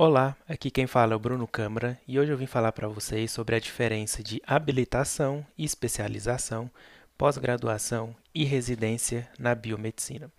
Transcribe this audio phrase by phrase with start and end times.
[0.00, 3.32] Olá, aqui quem fala é o Bruno Câmara e hoje eu vim falar para vocês
[3.32, 6.70] sobre a diferença de habilitação, especialização,
[7.18, 10.30] pós-graduação e residência na biomedicina.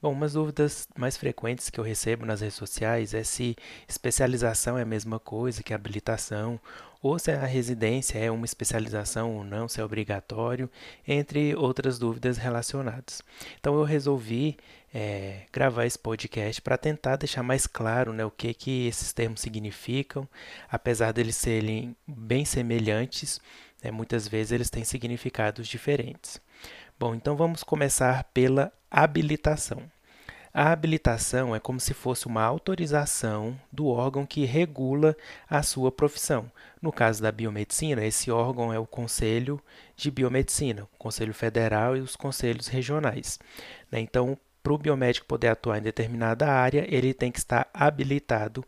[0.00, 3.56] Bom, umas dúvidas mais frequentes que eu recebo nas redes sociais é se
[3.88, 6.60] especialização é a mesma coisa que habilitação,
[7.02, 10.70] ou se a residência é uma especialização ou não, se é obrigatório,
[11.06, 13.22] entre outras dúvidas relacionadas.
[13.58, 14.58] Então eu resolvi
[14.92, 19.40] é, gravar esse podcast para tentar deixar mais claro né, o que, que esses termos
[19.40, 20.28] significam,
[20.70, 23.40] apesar deles serem bem semelhantes,
[23.82, 26.40] né, muitas vezes eles têm significados diferentes.
[27.00, 29.82] Bom, então vamos começar pela habilitação.
[30.52, 35.16] A habilitação é como se fosse uma autorização do órgão que regula
[35.48, 36.52] a sua profissão.
[36.82, 39.58] No caso da biomedicina, esse órgão é o Conselho
[39.96, 43.38] de Biomedicina, o Conselho Federal e os conselhos regionais.
[43.90, 44.00] Né?
[44.00, 48.62] Então, para o biomédico poder atuar em determinada área, ele tem que estar habilitado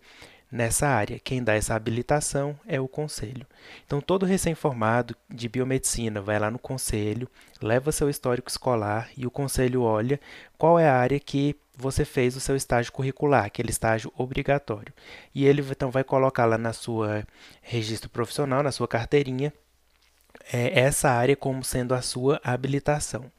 [0.53, 1.19] nessa área.
[1.19, 3.47] Quem dá essa habilitação é o conselho.
[3.87, 7.27] Então, todo recém-formado de biomedicina vai lá no conselho,
[7.63, 10.21] leva seu histórico escolar e o conselho olha
[10.59, 14.93] qual é a área que você fez o seu estágio curricular, aquele estágio obrigatório.
[15.35, 17.27] E ele então vai colocar lá na sua
[17.63, 19.53] registro profissional, na sua carteirinha,
[20.53, 23.31] é, essa área como sendo a sua habilitação.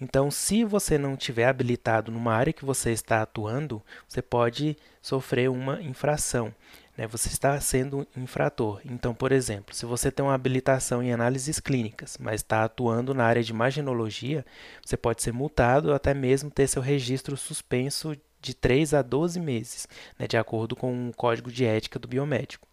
[0.00, 5.48] Então, se você não tiver habilitado numa área que você está atuando, você pode sofrer
[5.48, 6.54] uma infração.
[6.96, 7.06] Né?
[7.06, 8.80] Você está sendo infrator.
[8.84, 13.24] Então, por exemplo, se você tem uma habilitação em análises clínicas, mas está atuando na
[13.24, 14.44] área de imaginologia,
[14.84, 19.40] você pode ser multado ou até mesmo ter seu registro suspenso de 3 a 12
[19.40, 20.26] meses, né?
[20.26, 22.66] de acordo com o Código de Ética do Biomédico.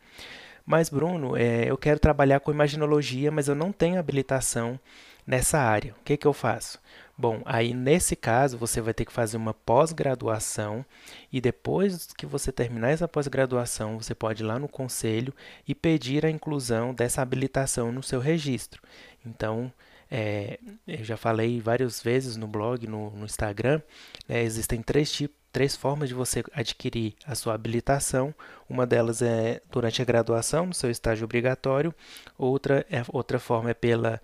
[0.66, 4.80] Mas, Bruno, é, eu quero trabalhar com imaginologia, mas eu não tenho habilitação
[5.28, 5.94] nessa área.
[6.00, 6.80] O que, que eu faço?
[7.16, 10.84] Bom, aí nesse caso você vai ter que fazer uma pós-graduação
[11.32, 15.34] e depois que você terminar essa pós-graduação, você pode ir lá no conselho
[15.68, 18.82] e pedir a inclusão dessa habilitação no seu registro.
[19.24, 19.72] Então,
[20.10, 23.80] é, eu já falei várias vezes no blog, no, no Instagram,
[24.28, 28.34] né, existem três tipos três formas de você adquirir a sua habilitação.
[28.68, 31.94] Uma delas é durante a graduação, no seu estágio obrigatório.
[32.36, 34.20] Outra, é, outra forma é pela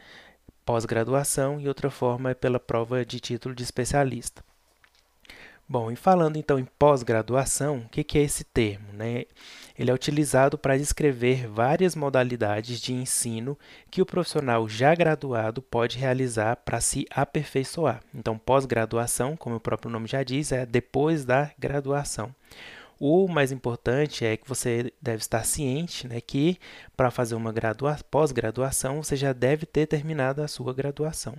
[0.69, 4.43] pós-graduação e outra forma é pela prova de título de especialista.
[5.67, 8.93] Bom, e falando então em pós-graduação, o que, que, é esse termo?
[8.93, 9.25] Né?
[9.75, 13.57] Ele é utilizado para descrever várias modalidades de ensino
[13.89, 18.03] que o profissional já graduado pode realizar para se aperfeiçoar.
[18.13, 22.31] Então, pós-graduação, como o próprio nome já diz, é depois da graduação.
[22.99, 26.59] O mais importante é que você deve estar ciente né, que
[26.97, 27.53] para fazer uma
[28.11, 31.37] pós-graduação você já deve ter terminado a sua graduação.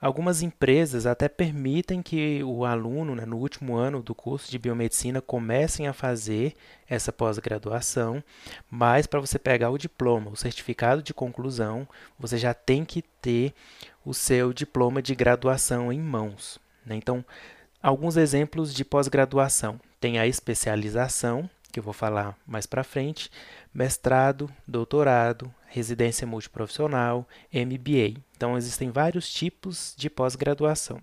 [0.00, 5.20] Algumas empresas até permitem que o aluno, né, no último ano do curso de biomedicina,
[5.20, 6.54] comecem a fazer
[6.88, 8.20] essa pós-graduação,
[8.68, 11.86] mas para você pegar o diploma, o certificado de conclusão,
[12.18, 13.54] você já tem que ter
[14.04, 16.58] o seu diploma de graduação em mãos.
[16.84, 16.96] Né?
[16.96, 17.24] Então,
[17.80, 23.30] alguns exemplos de pós-graduação tem a especialização, que eu vou falar mais para frente,
[23.72, 27.24] mestrado, doutorado, residência multiprofissional,
[27.54, 28.20] MBA.
[28.36, 31.00] Então, existem vários tipos de pós-graduação.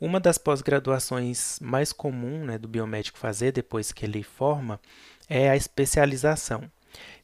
[0.00, 4.80] Uma das pós-graduações mais comum né, do biomédico fazer depois que ele forma
[5.28, 6.70] é a especialização.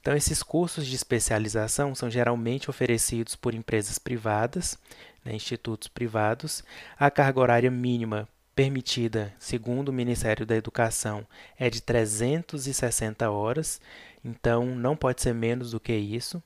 [0.00, 4.76] Então, esses cursos de especialização são geralmente oferecidos por empresas privadas,
[5.24, 6.64] né, institutos privados.
[6.98, 8.28] A carga horária mínima
[8.60, 11.26] permitida, segundo o Ministério da Educação,
[11.58, 13.80] é de 360 horas,
[14.22, 16.42] então não pode ser menos do que isso.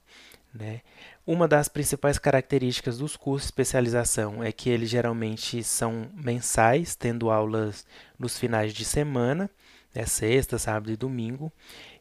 [0.55, 0.83] Né?
[1.27, 7.31] Uma das principais características dos cursos de especialização é que eles geralmente são mensais, tendo
[7.33, 7.85] aulas
[8.17, 9.51] nos finais de semana,
[9.93, 10.07] né?
[10.07, 11.53] sexta, sábado e domingo,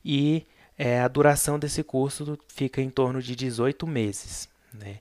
[0.06, 0.46] e
[0.78, 4.48] é, a duração desse curso fica em torno de 18 meses.
[4.72, 5.00] Né?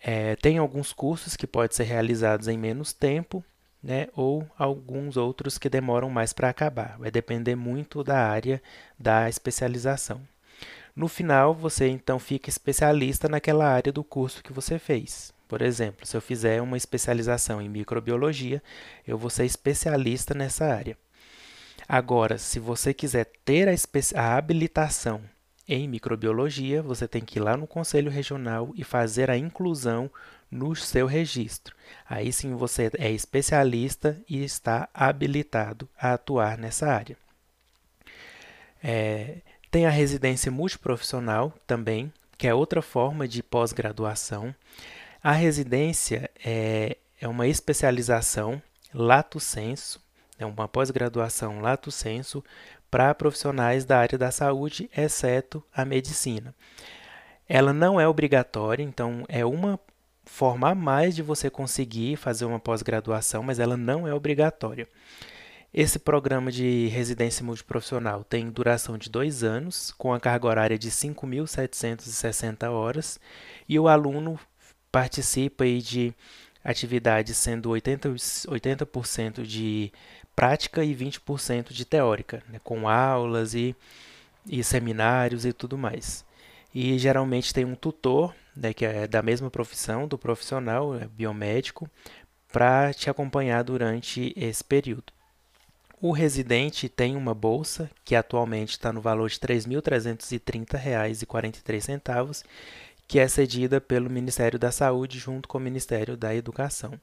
[0.00, 3.44] É, tem alguns cursos que podem ser realizados em menos tempo,
[3.82, 6.96] né, ou alguns outros que demoram mais para acabar.
[6.98, 8.62] Vai depender muito da área
[8.98, 10.20] da especialização.
[10.94, 15.32] No final, você então fica especialista naquela área do curso que você fez.
[15.46, 18.62] Por exemplo, se eu fizer uma especialização em microbiologia,
[19.06, 20.98] eu vou ser especialista nessa área.
[21.88, 23.72] Agora, se você quiser ter a,
[24.20, 25.22] a habilitação
[25.66, 30.10] em microbiologia, você tem que ir lá no Conselho Regional e fazer a inclusão
[30.50, 31.74] no seu registro.
[32.08, 37.16] Aí sim você é especialista e está habilitado a atuar nessa área.
[38.82, 39.38] É,
[39.70, 44.54] tem a residência multiprofissional também, que é outra forma de pós-graduação.
[45.22, 48.62] A residência é, é uma especialização
[48.94, 50.00] lato sensu,
[50.38, 52.42] é uma pós-graduação lato sensu
[52.90, 56.54] para profissionais da área da saúde, exceto a medicina.
[57.48, 59.78] Ela não é obrigatória, então é uma
[60.28, 64.86] forma a mais de você conseguir fazer uma pós-graduação, mas ela não é obrigatória.
[65.72, 70.90] Esse programa de residência multiprofissional tem duração de dois anos, com a carga horária de
[70.90, 73.18] 5.760 horas,
[73.68, 74.38] e o aluno
[74.90, 76.14] participa de
[76.64, 79.92] atividades sendo 80%, 80 de
[80.36, 83.74] prática e 20% de teórica, né, com aulas e,
[84.46, 86.24] e seminários e tudo mais.
[86.74, 91.88] E geralmente tem um tutor, né, que é da mesma profissão, do profissional, é biomédico,
[92.52, 95.12] para te acompanhar durante esse período.
[96.00, 102.44] O residente tem uma bolsa que atualmente está no valor de R$ 3.330,43,
[103.06, 106.98] que é cedida pelo Ministério da Saúde junto com o Ministério da Educação.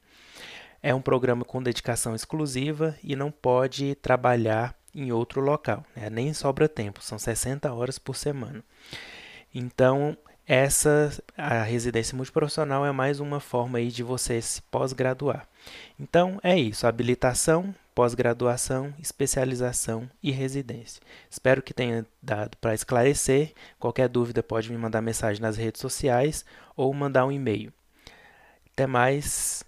[0.81, 6.09] É um programa com dedicação exclusiva e não pode trabalhar em outro local, né?
[6.09, 8.63] nem sobra tempo, são 60 horas por semana.
[9.53, 10.17] Então,
[10.47, 15.47] essa a residência multiprofissional é mais uma forma aí de você se pós-graduar.
[16.00, 21.01] Então, é isso, habilitação pós-graduação, especialização e residência.
[21.30, 23.53] Espero que tenha dado para esclarecer.
[23.80, 26.45] Qualquer dúvida pode me mandar mensagem nas redes sociais
[26.75, 27.71] ou mandar um e-mail.
[28.74, 29.63] Até mais.